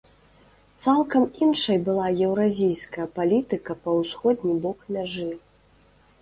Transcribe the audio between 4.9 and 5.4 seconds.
мяжы.